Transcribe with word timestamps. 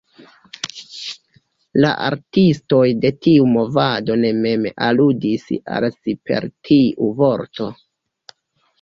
La 1.85 1.91
artistoj 2.05 2.81
de 3.05 3.13
tiu 3.27 3.47
movado 3.59 4.17
ne 4.25 4.33
mem 4.41 4.67
aludis 4.89 5.49
al 5.77 5.91
si 6.01 6.19
per 6.31 6.53
tiu 6.71 7.17
vorto. 7.25 7.75